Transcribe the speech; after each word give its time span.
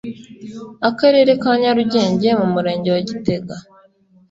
Akarere 0.89 1.31
ka 1.41 1.51
Nyarugenge 1.61 2.29
mu 2.39 2.47
Murenge 2.53 2.89
wa 2.95 3.01
gitega 3.07 3.55